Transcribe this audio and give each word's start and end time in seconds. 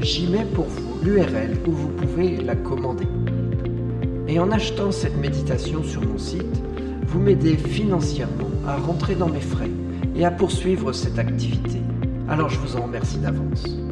j'y 0.00 0.26
mets 0.26 0.44
pour 0.44 0.66
vous 0.66 0.98
l'URL 1.02 1.56
où 1.66 1.72
vous 1.72 1.88
pouvez 1.88 2.36
la 2.36 2.54
commander. 2.54 3.06
Et 4.28 4.38
en 4.38 4.50
achetant 4.50 4.90
cette 4.90 5.16
méditation 5.16 5.82
sur 5.82 6.02
mon 6.02 6.18
site, 6.18 6.62
vous 7.06 7.20
m'aidez 7.20 7.56
financièrement 7.56 8.50
à 8.66 8.76
rentrer 8.76 9.14
dans 9.14 9.28
mes 9.28 9.40
frais 9.40 9.70
et 10.14 10.24
à 10.24 10.30
poursuivre 10.30 10.92
cette 10.92 11.18
activité. 11.18 11.80
Alors 12.28 12.48
je 12.48 12.58
vous 12.58 12.76
en 12.76 12.82
remercie 12.82 13.18
d'avance. 13.18 13.85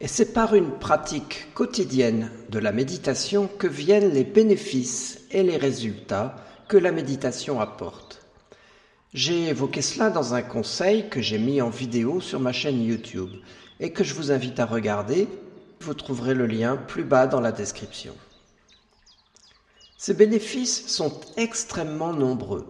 Et 0.00 0.06
c'est 0.06 0.32
par 0.32 0.54
une 0.54 0.78
pratique 0.78 1.52
quotidienne 1.54 2.30
de 2.50 2.60
la 2.60 2.70
méditation 2.70 3.48
que 3.48 3.66
viennent 3.66 4.12
les 4.12 4.22
bénéfices 4.22 5.20
et 5.32 5.42
les 5.42 5.56
résultats 5.56 6.36
que 6.68 6.76
la 6.76 6.92
méditation 6.92 7.60
apporte. 7.60 8.20
J'ai 9.12 9.48
évoqué 9.48 9.82
cela 9.82 10.10
dans 10.10 10.34
un 10.34 10.42
conseil 10.42 11.08
que 11.08 11.20
j'ai 11.20 11.38
mis 11.38 11.60
en 11.60 11.70
vidéo 11.70 12.20
sur 12.20 12.38
ma 12.38 12.52
chaîne 12.52 12.82
YouTube 12.82 13.32
et 13.80 13.92
que 13.92 14.04
je 14.04 14.14
vous 14.14 14.30
invite 14.30 14.60
à 14.60 14.66
regarder. 14.66 15.26
Vous 15.80 15.94
trouverez 15.94 16.34
le 16.34 16.46
lien 16.46 16.76
plus 16.76 17.04
bas 17.04 17.26
dans 17.26 17.40
la 17.40 17.50
description. 17.52 18.14
Ces 19.96 20.14
bénéfices 20.14 20.86
sont 20.86 21.20
extrêmement 21.36 22.12
nombreux, 22.12 22.66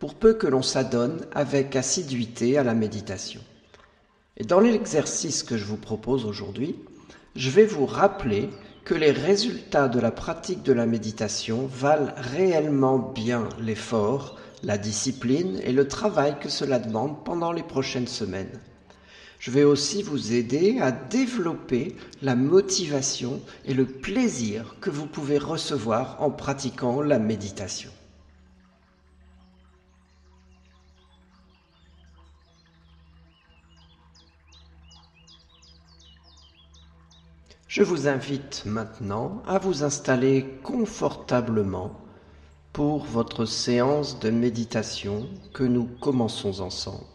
pour 0.00 0.14
peu 0.14 0.34
que 0.34 0.48
l'on 0.48 0.62
s'adonne 0.62 1.26
avec 1.32 1.76
assiduité 1.76 2.58
à 2.58 2.64
la 2.64 2.74
méditation. 2.74 3.40
Et 4.36 4.44
dans 4.44 4.60
l'exercice 4.60 5.42
que 5.42 5.58
je 5.58 5.64
vous 5.64 5.76
propose 5.76 6.24
aujourd'hui, 6.24 6.76
je 7.36 7.50
vais 7.50 7.66
vous 7.66 7.86
rappeler 7.86 8.48
que 8.84 8.94
les 8.94 9.10
résultats 9.10 9.88
de 9.88 10.00
la 10.00 10.10
pratique 10.10 10.62
de 10.62 10.72
la 10.72 10.86
méditation 10.86 11.66
valent 11.66 12.12
réellement 12.16 12.98
bien 12.98 13.48
l'effort, 13.60 14.38
la 14.62 14.78
discipline 14.78 15.60
et 15.62 15.72
le 15.72 15.86
travail 15.86 16.36
que 16.40 16.48
cela 16.48 16.78
demande 16.78 17.24
pendant 17.24 17.52
les 17.52 17.62
prochaines 17.62 18.08
semaines. 18.08 18.60
Je 19.38 19.50
vais 19.50 19.64
aussi 19.64 20.02
vous 20.02 20.32
aider 20.32 20.78
à 20.80 20.92
développer 20.92 21.96
la 22.22 22.34
motivation 22.36 23.40
et 23.64 23.74
le 23.74 23.86
plaisir 23.86 24.76
que 24.80 24.90
vous 24.90 25.06
pouvez 25.06 25.38
recevoir 25.38 26.16
en 26.20 26.30
pratiquant 26.30 27.02
la 27.02 27.18
méditation. 27.18 27.90
Je 37.74 37.82
vous 37.82 38.06
invite 38.06 38.64
maintenant 38.66 39.42
à 39.46 39.56
vous 39.58 39.82
installer 39.82 40.44
confortablement 40.62 41.98
pour 42.74 43.02
votre 43.06 43.46
séance 43.46 44.20
de 44.20 44.28
méditation 44.28 45.26
que 45.54 45.64
nous 45.64 45.88
commençons 46.02 46.60
ensemble. 46.60 47.06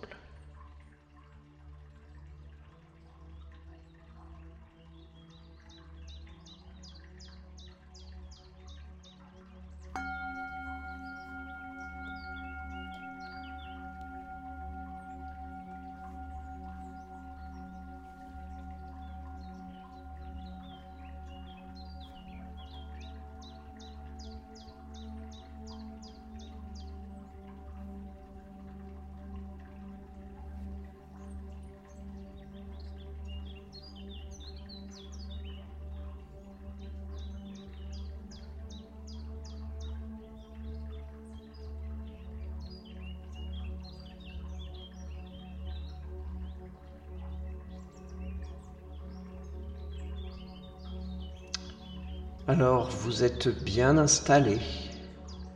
Alors 52.50 52.90
vous 52.90 53.26
êtes 53.26 53.50
bien 53.66 53.98
installé 53.98 54.60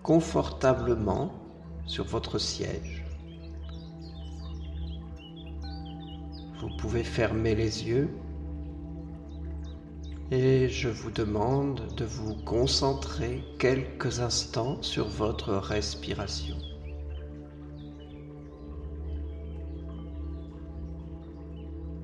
confortablement 0.04 1.32
sur 1.86 2.04
votre 2.04 2.38
siège. 2.38 3.06
Vous 6.60 6.70
pouvez 6.78 7.06
fermer 7.06 7.56
les 7.56 7.88
yeux 7.88 8.10
et 10.32 10.68
je 10.68 10.90
vous 10.90 11.12
demande 11.12 11.96
de 11.96 12.04
vous 12.04 12.36
concentrer 12.44 13.42
quelques 13.58 14.20
instants 14.20 14.82
sur 14.82 15.08
votre 15.08 15.54
respiration. 15.54 16.58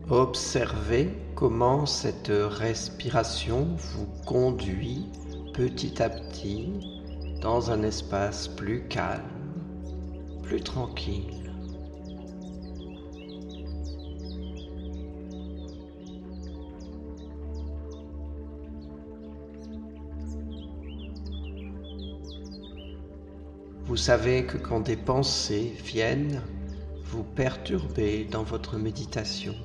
Observez 0.10 1.10
comment 1.36 1.86
cette 1.86 2.32
respiration 2.32 3.76
vous 3.76 4.08
conduit 4.26 5.06
petit 5.54 6.02
à 6.02 6.10
petit 6.10 6.70
dans 7.42 7.72
un 7.72 7.84
espace 7.84 8.48
plus 8.48 8.88
calme, 8.88 9.22
plus 10.44 10.62
tranquille. 10.62 11.52
Vous 23.84 23.98
savez 23.98 24.46
que 24.46 24.58
quand 24.58 24.80
des 24.80 24.96
pensées 24.96 25.74
viennent 25.84 26.42
vous 27.04 27.24
perturber 27.24 28.24
dans 28.24 28.44
votre 28.44 28.78
méditation, 28.78 29.56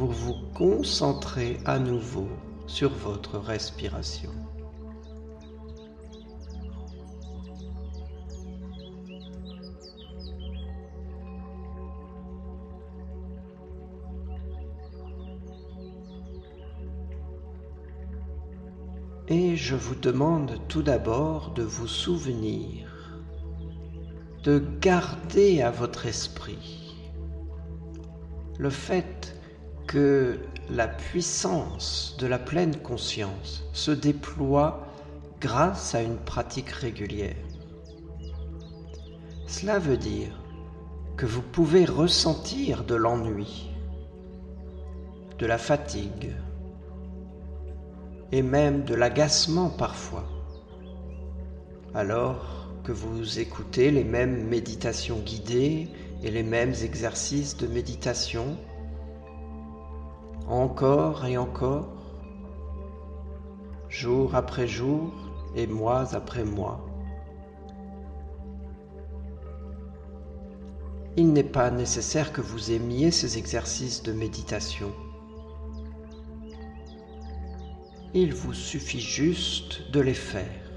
vous 0.00 0.32
vous 0.32 0.36
concentrez 0.54 1.58
à 1.66 1.78
nouveau 1.78 2.26
sur 2.66 2.88
votre 2.88 3.38
respiration. 3.38 4.30
Et 19.28 19.54
je 19.54 19.76
vous 19.76 19.94
demande 19.94 20.66
tout 20.68 20.82
d'abord 20.82 21.52
de 21.52 21.62
vous 21.62 21.86
souvenir, 21.86 22.88
de 24.44 24.62
garder 24.80 25.60
à 25.60 25.70
votre 25.70 26.06
esprit 26.06 26.96
le 28.58 28.70
fait 28.70 29.39
que 29.90 30.38
la 30.70 30.86
puissance 30.86 32.14
de 32.20 32.28
la 32.28 32.38
pleine 32.38 32.76
conscience 32.76 33.64
se 33.72 33.90
déploie 33.90 34.86
grâce 35.40 35.96
à 35.96 36.02
une 36.02 36.16
pratique 36.16 36.70
régulière. 36.70 37.34
Cela 39.48 39.80
veut 39.80 39.96
dire 39.96 40.30
que 41.16 41.26
vous 41.26 41.42
pouvez 41.42 41.84
ressentir 41.84 42.84
de 42.84 42.94
l'ennui, 42.94 43.68
de 45.40 45.46
la 45.46 45.58
fatigue 45.58 46.30
et 48.30 48.42
même 48.42 48.84
de 48.84 48.94
l'agacement 48.94 49.70
parfois, 49.70 50.28
alors 51.94 52.70
que 52.84 52.92
vous 52.92 53.40
écoutez 53.40 53.90
les 53.90 54.04
mêmes 54.04 54.46
méditations 54.46 55.18
guidées 55.18 55.88
et 56.22 56.30
les 56.30 56.44
mêmes 56.44 56.74
exercices 56.84 57.56
de 57.56 57.66
méditation 57.66 58.56
encore 60.50 61.24
et 61.24 61.36
encore, 61.36 61.88
jour 63.88 64.34
après 64.34 64.66
jour 64.66 65.12
et 65.54 65.66
mois 65.66 66.14
après 66.14 66.44
mois. 66.44 66.84
Il 71.16 71.32
n'est 71.32 71.44
pas 71.44 71.70
nécessaire 71.70 72.32
que 72.32 72.40
vous 72.40 72.72
aimiez 72.72 73.10
ces 73.10 73.38
exercices 73.38 74.02
de 74.02 74.12
méditation. 74.12 74.92
Il 78.14 78.34
vous 78.34 78.54
suffit 78.54 79.00
juste 79.00 79.90
de 79.92 80.00
les 80.00 80.14
faire. 80.14 80.70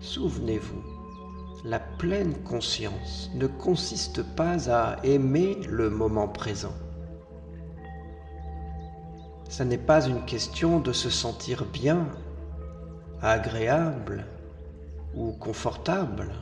Souvenez-vous, 0.00 0.95
la 1.66 1.80
pleine 1.80 2.32
conscience 2.44 3.28
ne 3.34 3.48
consiste 3.48 4.22
pas 4.22 4.70
à 4.70 5.04
aimer 5.04 5.56
le 5.68 5.90
moment 5.90 6.28
présent. 6.28 6.74
Ce 9.48 9.64
n'est 9.64 9.76
pas 9.76 10.06
une 10.06 10.24
question 10.24 10.78
de 10.78 10.92
se 10.92 11.10
sentir 11.10 11.64
bien, 11.64 12.06
agréable 13.20 14.26
ou 15.16 15.32
confortable. 15.32 16.34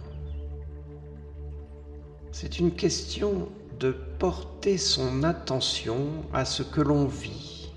C'est 2.30 2.58
une 2.58 2.72
question 2.72 3.48
de 3.80 3.92
porter 4.18 4.76
son 4.76 5.22
attention 5.22 6.06
à 6.34 6.44
ce 6.44 6.62
que 6.62 6.82
l'on 6.82 7.06
vit, 7.06 7.72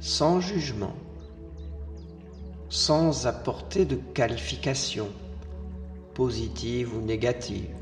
sans 0.00 0.40
jugement, 0.40 0.96
sans 2.68 3.28
apporter 3.28 3.84
de 3.84 3.94
qualification 3.94 5.06
positive 6.14 6.96
ou 6.96 7.00
négative. 7.00 7.74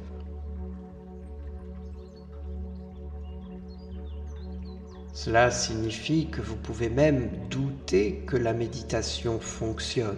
Cela 5.12 5.50
signifie 5.50 6.31
que 6.31 6.40
vous 6.40 6.56
pouvez 6.56 6.88
même 6.88 7.31
douter 7.49 8.25
que 8.26 8.37
la 8.37 8.55
méditation 8.55 9.38
fonctionne. 9.38 10.17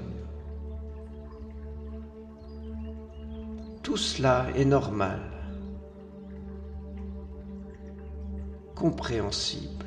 Tout 3.83 3.97
cela 3.97 4.47
est 4.55 4.65
normal, 4.65 5.21
compréhensible. 8.75 9.85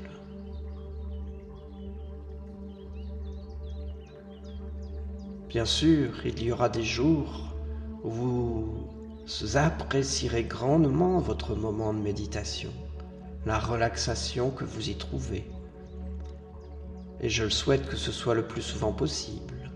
Bien 5.48 5.66
sûr, 5.66 6.26
il 6.26 6.44
y 6.44 6.52
aura 6.52 6.70
des 6.70 6.84
jours 6.84 7.57
vous 8.04 8.88
apprécierez 9.56 10.44
grandement 10.44 11.20
votre 11.20 11.56
moment 11.56 11.94
de 11.94 12.00
méditation, 12.00 12.72
la 13.46 13.60
relaxation 13.60 14.52
que 14.52 14.66
vous 14.66 14.90
y 14.90 14.96
trouvez. 14.96 15.50
Et 17.20 17.30
je 17.30 17.44
le 17.44 17.50
souhaite 17.50 17.88
que 17.88 17.96
ce 17.98 18.12
soit 18.12 18.36
le 18.36 18.48
plus 18.48 18.62
souvent 18.62 18.94
possible. 18.94 19.72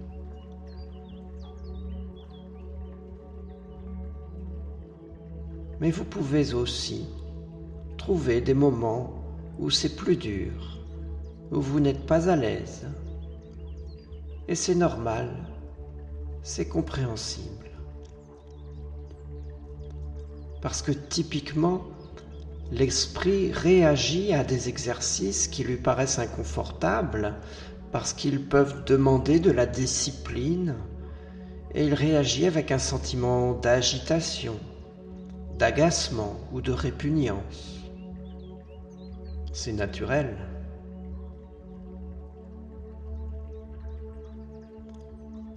Mais 5.79 5.89
vous 5.89 6.05
pouvez 6.05 6.53
aussi 6.53 7.07
trouver 7.97 8.39
des 8.39 8.53
moments 8.53 9.15
où 9.57 9.71
c'est 9.71 9.95
plus 9.95 10.15
dur, 10.15 10.85
où 11.51 11.59
vous 11.59 11.79
n'êtes 11.79 12.05
pas 12.05 12.29
à 12.29 12.35
l'aise. 12.35 12.85
Et 14.47 14.53
c'est 14.53 14.75
normal, 14.75 15.35
c'est 16.43 16.67
compréhensible. 16.67 17.70
Parce 20.61 20.81
que 20.83 20.91
typiquement, 20.91 21.81
l'esprit 22.71 23.51
réagit 23.51 24.33
à 24.33 24.43
des 24.43 24.69
exercices 24.69 25.47
qui 25.47 25.63
lui 25.63 25.77
paraissent 25.77 26.19
inconfortables, 26.19 27.35
parce 27.91 28.13
qu'ils 28.13 28.47
peuvent 28.47 28.85
demander 28.85 29.39
de 29.39 29.51
la 29.51 29.65
discipline, 29.65 30.75
et 31.73 31.85
il 31.85 31.93
réagit 31.93 32.45
avec 32.45 32.71
un 32.71 32.77
sentiment 32.77 33.53
d'agitation, 33.53 34.59
d'agacement 35.57 36.35
ou 36.51 36.61
de 36.61 36.71
répugnance. 36.71 37.79
C'est 39.51 39.73
naturel. 39.73 40.37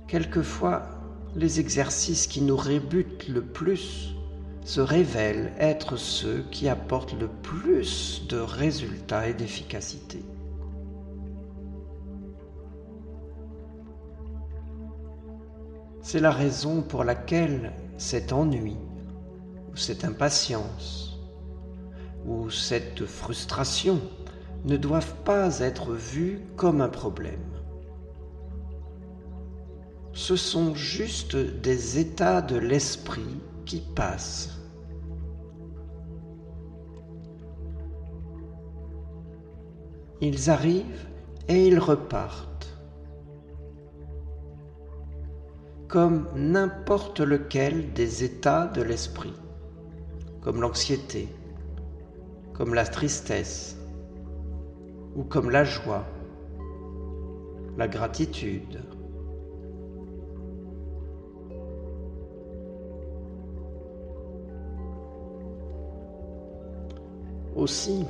Quelquefois, 0.09 0.83
les 1.35 1.61
exercices 1.61 2.27
qui 2.27 2.41
nous 2.41 2.57
rébutent 2.57 3.29
le 3.29 3.43
plus 3.43 4.15
se 4.65 4.81
révèlent 4.81 5.53
être 5.59 5.97
ceux 5.97 6.43
qui 6.51 6.69
apportent 6.69 7.19
le 7.19 7.29
plus 7.29 8.27
de 8.29 8.39
résultats 8.39 9.29
et 9.29 9.35
d'efficacité. 9.35 10.25
C'est 16.03 16.21
la 16.21 16.33
raison 16.33 16.83
pour 16.83 17.05
laquelle 17.05 17.73
cet 17.97 18.33
ennui 18.33 18.77
cette 19.75 20.05
impatience 20.05 21.19
ou 22.27 22.51
cette 22.51 23.05
frustration 23.07 24.01
ne 24.65 24.77
doivent 24.77 25.15
pas 25.25 25.59
être 25.59 25.93
vus 25.93 26.41
comme 26.57 26.81
un 26.81 26.89
problème. 26.89 27.41
Ce 30.13 30.37
sont 30.37 30.75
juste 30.75 31.37
des 31.37 31.99
états 31.99 32.41
de 32.41 32.57
l'esprit 32.57 33.41
qui 33.65 33.81
passent. 33.95 34.61
Ils 40.21 40.51
arrivent 40.51 41.09
et 41.49 41.67
ils 41.67 41.79
repartent, 41.79 42.79
comme 45.89 46.29
n'importe 46.35 47.21
lequel 47.21 47.93
des 47.93 48.25
états 48.25 48.67
de 48.67 48.83
l'esprit 48.83 49.35
comme 50.45 50.61
l'anxiété, 50.61 51.27
comme 52.53 52.75
la 52.75 52.85
tristesse 52.85 53.79
ou 55.17 55.25
comme 55.25 55.49
la 55.49 55.65
joie, 55.65 56.05
la 57.79 57.89
gratitude. 57.89 58.83
Aussi, 67.65 68.05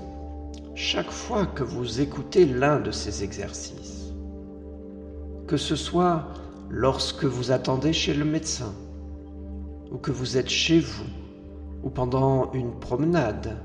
chaque 0.74 1.12
fois 1.12 1.46
que 1.46 1.62
vous 1.62 2.00
écoutez 2.00 2.44
l'un 2.44 2.80
de 2.80 2.90
ces 2.90 3.22
exercices, 3.22 4.12
que 5.46 5.56
ce 5.56 5.76
soit 5.76 6.26
lorsque 6.70 7.22
vous 7.22 7.52
attendez 7.52 7.92
chez 7.92 8.14
le 8.14 8.24
médecin 8.24 8.74
ou 9.92 9.98
que 9.98 10.10
vous 10.10 10.38
êtes 10.38 10.48
chez 10.48 10.80
vous 10.80 11.06
ou 11.84 11.88
pendant 11.88 12.50
une 12.52 12.72
promenade, 12.80 13.56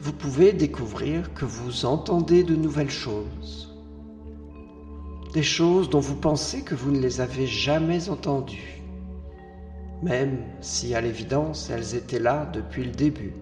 vous 0.00 0.12
pouvez 0.12 0.52
découvrir 0.52 1.32
que 1.32 1.46
vous 1.46 1.86
entendez 1.86 2.44
de 2.44 2.54
nouvelles 2.54 2.90
choses. 2.90 3.74
Des 5.32 5.42
choses 5.42 5.88
dont 5.88 6.00
vous 6.00 6.16
pensez 6.16 6.60
que 6.60 6.74
vous 6.74 6.90
ne 6.90 7.00
les 7.00 7.22
avez 7.22 7.46
jamais 7.46 8.10
entendues, 8.10 8.82
même 10.02 10.40
si 10.60 10.94
à 10.94 11.00
l'évidence 11.00 11.70
elles 11.70 11.94
étaient 11.94 12.18
là 12.18 12.44
depuis 12.52 12.84
le 12.84 12.90
début. 12.92 13.32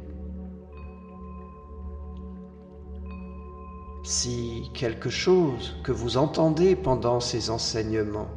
Si 4.06 4.70
quelque 4.72 5.10
chose 5.10 5.74
que 5.82 5.90
vous 5.90 6.16
entendez 6.16 6.76
pendant 6.76 7.18
ces 7.18 7.50
enseignements 7.50 8.30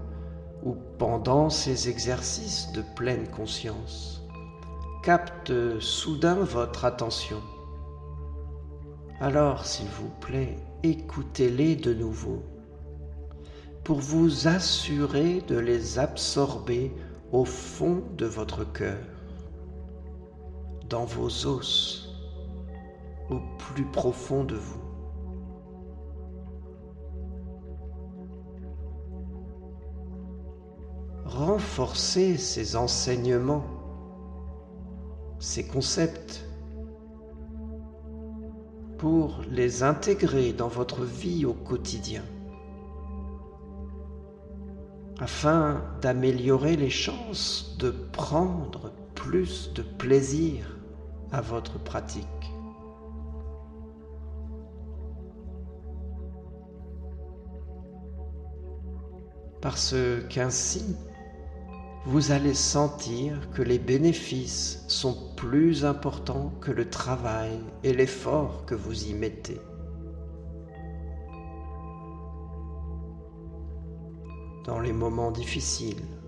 ou 0.64 0.76
pendant 0.98 1.52
ces 1.52 1.90
exercices 1.90 2.72
de 2.72 2.82
pleine 2.96 3.28
conscience 3.28 4.24
capte 5.04 5.54
soudain 5.80 6.40
votre 6.40 6.86
attention. 6.86 7.40
alors 9.22 9.64
s'il 9.64 9.86
vous 9.90 10.10
plaît, 10.22 10.58
écoutez-les 10.82 11.76
de 11.76 11.94
nouveau 11.94 12.42
pour 13.84 14.00
vous 14.00 14.48
assurer 14.48 15.42
de 15.48 15.60
les 15.60 16.00
absorber 16.00 16.92
au 17.32 17.46
fond 17.46 18.02
de 18.18 18.26
votre 18.26 18.64
cœur, 18.74 18.98
dans 20.90 21.06
vos 21.06 21.46
os, 21.46 22.10
au 23.30 23.38
plus 23.60 23.86
profond 23.86 24.44
de 24.44 24.56
vous. 24.56 24.89
Renforcez 31.40 32.36
ces 32.36 32.76
enseignements, 32.76 33.64
ces 35.40 35.66
concepts 35.66 36.46
pour 38.98 39.40
les 39.50 39.82
intégrer 39.82 40.52
dans 40.52 40.68
votre 40.68 41.06
vie 41.06 41.46
au 41.46 41.54
quotidien 41.54 42.26
afin 45.22 45.82
d'améliorer 46.02 46.76
les 46.76 46.90
chances 46.90 47.78
de 47.80 47.92
prendre 47.92 48.92
plus 49.16 49.72
de 49.72 49.82
plaisir 49.82 50.78
à 51.32 51.40
votre 51.40 51.82
pratique. 51.82 52.26
Parce 59.62 59.96
qu'ainsi, 60.28 60.98
vous 62.06 62.32
allez 62.32 62.54
sentir 62.54 63.50
que 63.52 63.62
les 63.62 63.80
bénéfices 63.80 64.84
sont 64.88 65.16
plus 65.36 65.86
importants 65.86 66.54
que 66.62 66.72
le 66.72 66.90
travail 66.90 67.60
et 67.84 67.94
l'effort 67.94 68.66
que 68.66 68.76
vous 68.76 69.08
y 69.08 69.14
mettez. 69.14 69.60
dans 74.70 74.80
les 74.80 74.94
moments 74.94 75.32
difficiles. 75.32 76.19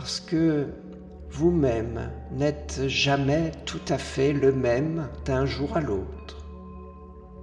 Parce 0.00 0.18
que 0.18 0.66
vous-même 1.28 2.10
n'êtes 2.32 2.88
jamais 2.88 3.52
tout 3.66 3.82
à 3.86 3.98
fait 3.98 4.32
le 4.32 4.50
même 4.50 5.10
d'un 5.26 5.44
jour 5.44 5.76
à 5.76 5.82
l'autre. 5.82 6.38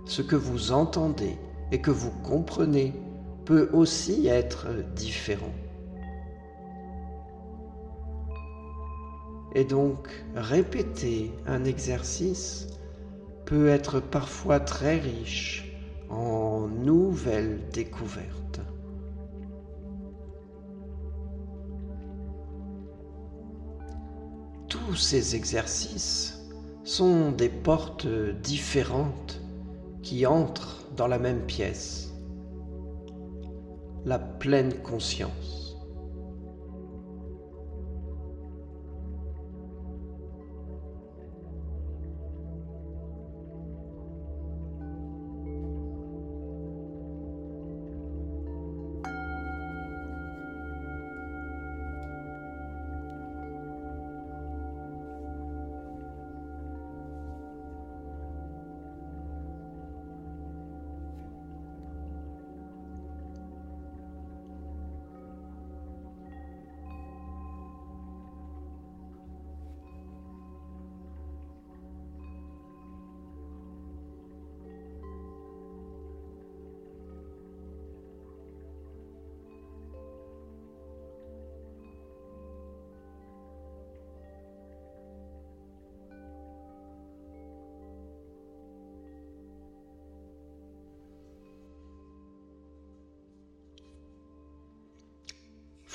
Ce 0.08 0.24
que 0.24 0.36
vous 0.36 0.72
entendez 0.72 1.38
et 1.72 1.82
que 1.82 1.92
vous 1.92 2.10
comprenez 2.24 2.96
peut 3.46 3.70
aussi 3.74 4.26
être 4.26 4.70
différent. 4.96 5.54
Et 9.54 9.64
donc, 9.64 10.10
répéter 10.34 11.32
un 11.46 11.64
exercice 11.64 12.70
peut 13.46 13.68
être 13.68 14.00
parfois 14.00 14.60
très 14.60 14.98
riche 14.98 15.72
en 16.10 16.68
nouvelles 16.68 17.62
découvertes. 17.72 18.62
Tous 24.88 24.96
ces 24.96 25.36
exercices 25.36 26.40
sont 26.86 27.32
des 27.34 27.50
portes 27.50 28.08
différentes 28.42 29.42
qui 30.02 30.26
entrent 30.26 30.86
dans 30.96 31.08
la 31.08 31.20
même 31.20 31.42
pièce 31.42 32.14
la 34.06 34.18
pleine 34.18 34.74
conscience. 34.76 35.67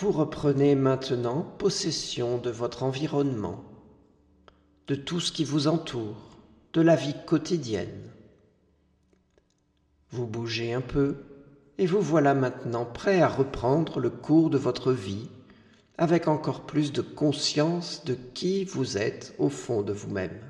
Vous 0.02 0.10
reprenez 0.10 0.74
maintenant 0.74 1.42
possession 1.58 2.36
de 2.36 2.50
votre 2.50 2.82
environnement, 2.82 3.62
de 4.88 4.96
tout 4.96 5.20
ce 5.20 5.30
qui 5.30 5.44
vous 5.44 5.68
entoure, 5.68 6.16
de 6.72 6.80
la 6.80 6.96
vie 6.96 7.14
quotidienne. 7.24 8.10
Vous 10.10 10.26
bougez 10.26 10.72
un 10.72 10.80
peu 10.80 11.18
et 11.78 11.86
vous 11.86 12.00
voilà 12.00 12.34
maintenant 12.34 12.84
prêt 12.84 13.20
à 13.20 13.28
reprendre 13.28 14.00
le 14.00 14.10
cours 14.10 14.50
de 14.50 14.58
votre 14.58 14.90
vie 14.90 15.28
avec 15.98 16.26
encore 16.26 16.62
plus 16.62 16.90
de 16.90 17.00
conscience 17.00 18.04
de 18.04 18.14
qui 18.34 18.64
vous 18.64 18.98
êtes 18.98 19.36
au 19.38 19.50
fond 19.50 19.82
de 19.82 19.92
vous-même. 19.92 20.40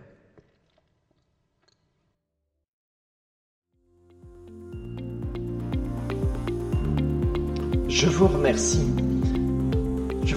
Je 7.88 8.06
vous 8.06 8.28
remercie 8.28 8.88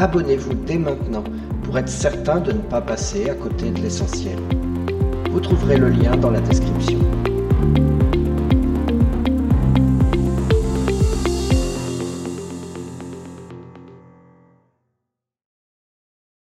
abonnez-vous 0.00 0.54
dès 0.66 0.78
maintenant 0.78 1.22
pour 1.62 1.78
être 1.78 1.88
certain 1.88 2.40
de 2.40 2.52
ne 2.52 2.58
pas 2.58 2.80
passer 2.80 3.28
à 3.28 3.34
côté 3.34 3.70
de 3.70 3.80
l'essentiel. 3.80 4.38
Vous 5.30 5.40
trouverez 5.40 5.76
le 5.76 5.90
lien 5.90 6.16
dans 6.16 6.30
la 6.30 6.40
description. 6.40 6.98